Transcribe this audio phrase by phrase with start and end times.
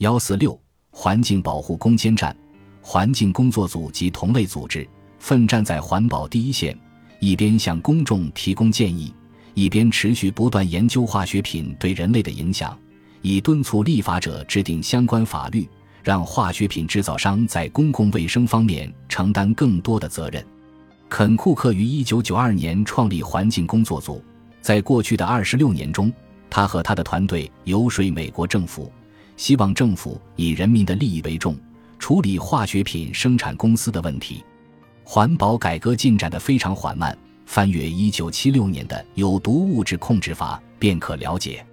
[0.00, 0.58] 幺四六
[0.90, 2.34] 环境保护攻坚战，
[2.80, 4.88] 环境工作组及同类组织
[5.18, 6.74] 奋战在环保第一线，
[7.18, 9.12] 一边向公众提供建议，
[9.52, 12.74] 一边持续不断研究化学品对人类的影响，
[13.20, 15.68] 以敦促立法者制定相关法律，
[16.02, 20.42] 让化学品制造商在公共卫生方面承担更多的责任。
[21.10, 24.24] 肯·库克于一九九二年创立环境工作组，
[24.62, 26.10] 在过去的二十六年中，
[26.48, 28.90] 他和他的团队游说美国政府，
[29.40, 31.58] 希望政府以人民的利益为重，
[31.98, 34.44] 处理化学品生产公司的问题。
[35.02, 41.64] 环保改革进展得非常缓慢，翻阅一九七六年的《有毒物质控制法》便可了解。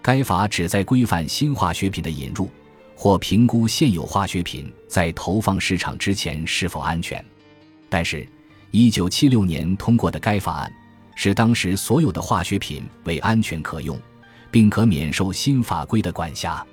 [0.00, 2.48] 该法旨在规范新化学品的引入，
[2.94, 7.22] 或评估现有化学品在投放市场之前是否安全。
[7.88, 8.24] 但是，
[8.70, 10.72] 一九七六年通过的该法案，
[11.16, 14.00] 使当时所有的化学品为安全可用，
[14.52, 16.64] 并可免受新法规的管辖。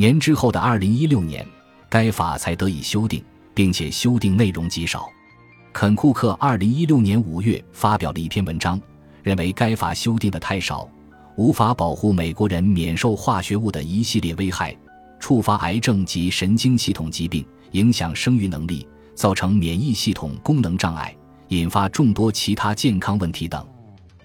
[0.00, 1.46] 年之后的二零一六年，
[1.86, 3.22] 该法才得以修订，
[3.52, 5.06] 并且修订内容极少。
[5.74, 8.80] 肯·库克二零一六年五月发表了一篇文章，
[9.22, 10.88] 认为该法修订的太少，
[11.36, 14.74] 无法保护美国人免受化学物的一系列危害，
[15.18, 21.14] 触发癌症及神经系统疾病，影响生育能力，造成免疫系统功能障碍。
[21.48, 23.62] 引发众多其他健康问题等，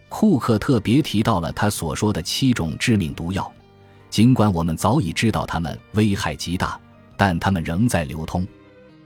[0.08, 3.52] 库克特别提到了他所说的七种致命毒药。
[4.16, 6.80] 尽管我们早已知道它们危害极大，
[7.18, 8.48] 但它们仍在流通。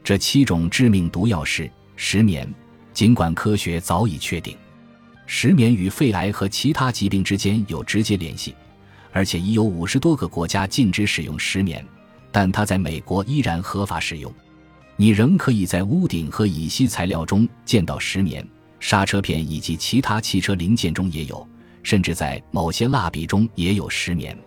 [0.03, 2.47] 这七种致命毒药是石棉。
[2.93, 4.55] 尽管科学早已确定
[5.25, 8.53] 石棉与肺癌和其他疾病之间有直接联系，
[9.11, 11.83] 而且已有五十多个国家禁止使用石棉，
[12.31, 14.31] 但它在美国依然合法使用。
[14.95, 18.47] 你仍可以在屋顶和乙烯材料中见到石棉，
[18.79, 21.47] 刹车片以及其他汽车零件中也有，
[21.81, 24.37] 甚至在某些蜡笔中也有石棉。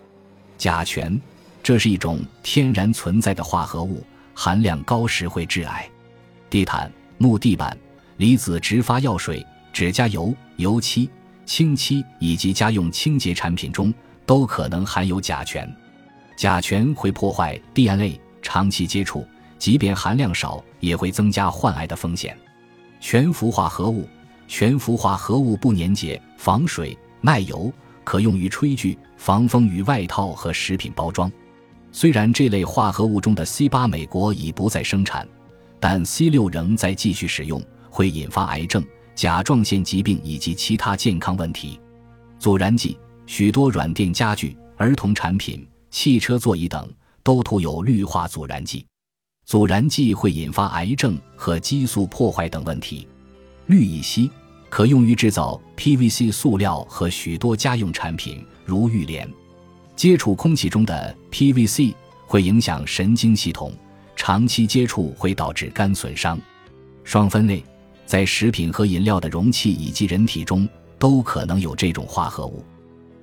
[0.63, 1.21] 甲醛，
[1.61, 5.91] 这是一种天然存在的化合物，含量高时会致癌。
[6.49, 7.77] 地毯、木地板、
[8.19, 11.11] 离子直发药水、指甲油、油漆、
[11.45, 13.93] 清漆以及家用清洁产品中
[14.25, 15.69] 都可能含有甲醛。
[16.37, 19.27] 甲醛会破坏 DNA，长期接触。
[19.59, 22.39] 即便含量少，也会增加患癌的风险。
[23.01, 24.09] 全氟化合物，
[24.47, 27.72] 全氟化合物不粘结、防水、耐油，
[28.05, 31.31] 可用于炊具、防风雨外套和食品包装。
[31.91, 35.29] 虽然这类化合物中的 C 八美国已不再生产，
[35.79, 41.79] 但 C 六仍在继续使用，会引发癌症、甲状腺疾病以及其他健康问题。
[42.39, 46.91] 阻燃剂，许多软垫家具、儿童产品、汽车座椅等
[47.23, 48.84] 都涂有氯化阻燃剂。
[49.45, 53.07] 阻燃剂会引发癌症和激素破坏等问题。
[53.67, 54.31] 氯乙烯
[54.72, 59.31] 可用于制造 PVC 塑料和许多家用产品，如浴帘。
[59.94, 61.94] 接触空气中的 PVC
[62.27, 63.71] 会影响神经系统，
[64.16, 66.41] 长期接触会导致肝损伤。
[67.05, 67.62] 双酚类
[68.06, 70.66] 在食品和饮料的容器以及人体中
[70.99, 72.65] 都可能有这种化合物。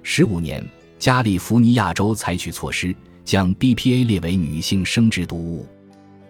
[0.03, 0.63] 十五年，
[0.99, 2.95] 加利福尼亚州采取措施，
[3.25, 5.65] 将 BPA 列为女性生殖毒物。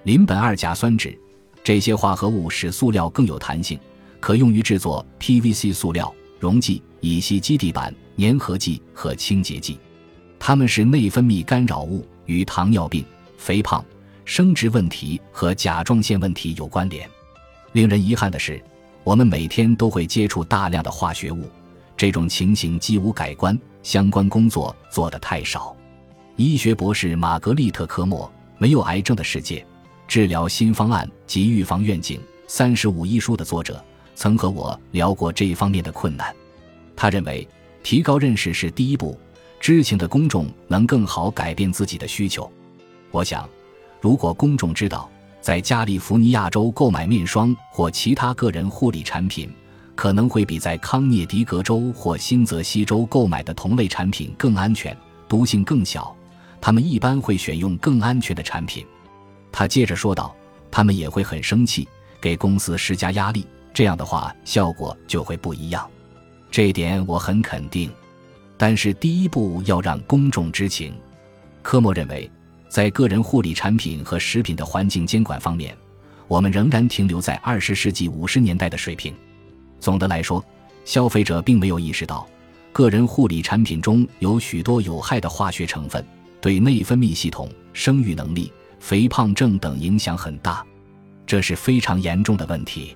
[0.03, 1.19] 邻苯二甲酸酯，
[1.61, 3.77] 这些化合物使塑料更有弹性，
[4.19, 9.79] 可用于制作 PVC 塑料、溶剂、乙烯基地板、粘合剂和清洁剂。
[10.37, 13.03] 它们是内分泌干扰物，与糖尿病、
[13.37, 13.83] 肥胖、
[14.25, 17.09] 生殖问题和甲状腺问题有关联。
[17.73, 18.61] 令人遗憾的是，
[19.03, 21.49] 我们每天都会接触大量的化学物，
[21.95, 23.57] 这种情形几无改观。
[23.81, 25.73] 相关工作做得太少。
[26.35, 28.25] 医学博士玛格丽特·科莫，
[28.57, 29.59] 《没有癌症的世界》。
[30.05, 33.83] 治疗新方案及预防愿景三十五一书的作者
[34.19, 36.35] 曾和我聊过这一方面的困难。
[36.93, 37.47] 他认为，
[37.81, 39.17] 提高认识是第一步，
[39.61, 42.51] 知情的公众能更好改变自己的需求。
[43.11, 43.49] 我想，
[44.01, 45.09] 如果公众知道
[45.39, 49.49] 在加利福尼亚州购买面霜或其他个人护理产品，
[49.95, 54.95] 可能会比在康涅狄格州或新泽西州购买的同类产品更安全、
[55.29, 56.13] 毒性更小，
[56.59, 58.85] 他们一般会选用更安全的产品。
[59.49, 60.35] 他接着说道
[60.69, 61.87] ：“他们也会很生气，
[62.19, 63.47] 给公司施加压力。
[63.73, 65.89] 这样的话，效果就会不一样。
[66.51, 67.91] 这一点我很肯定。
[68.57, 70.93] 但是第一步要让公众知情。”
[71.61, 72.29] 科莫认为，
[72.67, 75.75] 在个人护理产品和食品的环境监管方面，
[76.27, 79.13] 我们仍然停留在二十世纪五十年代的水平。
[79.79, 80.43] 总的来说，
[80.83, 82.27] 消费者并没有意识到，
[82.73, 86.05] 个人护理产品中有许多有害的化学成分，
[86.41, 88.51] 对内分泌系统、生育能力。
[88.79, 90.65] 肥胖症等影响很大，
[91.27, 92.95] 这是非常严重的问题。